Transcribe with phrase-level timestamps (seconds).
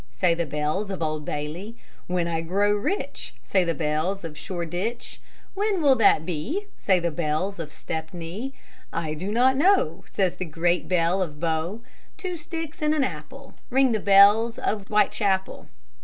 [0.09, 1.77] Say the bells of Old Bailey.
[2.07, 5.21] "When I grow rich," Say the bells of Shoreditch.
[5.53, 8.51] "When will that be?" Say the bells of Stepney.
[8.91, 11.81] "I do not know," Says the great Bell of Bow.
[12.17, 15.67] "Two sticks in an apple," Ring the bells of Whitechapel.